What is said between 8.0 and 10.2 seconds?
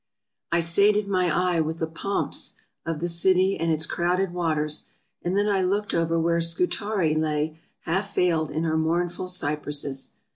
veiled in her mournful cypresses.